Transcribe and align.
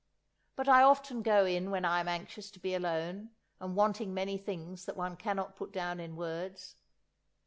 But 0.55 0.67
I 0.67 0.81
often 0.81 1.21
go 1.21 1.45
in 1.45 1.69
when 1.69 1.85
I 1.85 1.99
am 1.99 2.07
anxious 2.07 2.49
to 2.49 2.59
be 2.59 2.73
alone 2.73 3.29
and 3.59 3.75
wanting 3.75 4.15
many 4.15 4.35
things 4.35 4.85
that 4.85 4.97
one 4.97 5.15
cannot 5.15 5.55
put 5.55 5.71
down 5.71 5.99
in 5.99 6.15
words. 6.15 6.73